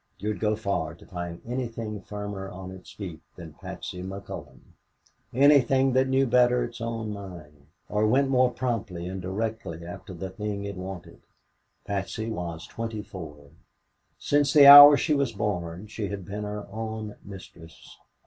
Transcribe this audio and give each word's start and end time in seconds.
You'd 0.17 0.39
go 0.39 0.55
far 0.55 0.95
to 0.95 1.05
find 1.05 1.41
anything 1.45 2.01
firmer 2.01 2.49
on 2.49 2.71
its 2.71 2.89
feet 2.91 3.21
than 3.35 3.53
Patsy 3.53 4.01
McCullon, 4.01 4.61
anything 5.31 5.93
that 5.93 6.07
knew 6.07 6.25
better 6.25 6.63
its 6.63 6.81
own 6.81 7.13
mind 7.13 7.67
or 7.87 8.07
went 8.07 8.27
more 8.27 8.49
promptly 8.49 9.05
and 9.05 9.21
directly 9.21 9.85
after 9.85 10.15
the 10.15 10.31
thing 10.31 10.65
it 10.65 10.75
wanted. 10.75 11.21
Patsy 11.85 12.31
was 12.31 12.65
twenty 12.65 13.03
four. 13.03 13.51
Since 14.17 14.53
the 14.53 14.65
hour 14.65 14.97
she 14.97 15.13
was 15.13 15.33
born, 15.33 15.85
she 15.85 16.07
had 16.07 16.25
been 16.25 16.45
her 16.45 16.65
own 16.71 17.17
mistress. 17.23 17.99